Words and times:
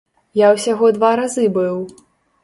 Я 0.39 0.47
ўсяго 0.53 0.89
два 0.95 1.11
разы 1.19 1.45
быў. 1.59 1.77